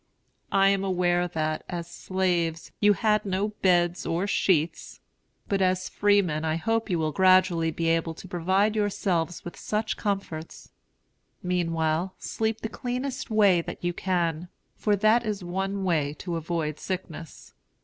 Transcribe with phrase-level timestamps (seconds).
[0.51, 4.99] I am aware that, as slaves, you had no beds or sheets;
[5.47, 9.55] but as free men I hope you will gradually be able to provide yourselves with
[9.55, 10.71] such comforts.
[11.43, 16.35] Meanwhile, sleep in the cleanest way that you can; for that is one way to
[16.35, 17.53] avoid sickness.